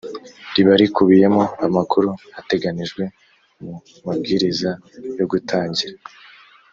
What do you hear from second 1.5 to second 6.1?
amakuru ateganijwe mu mabwiriza yo gutangira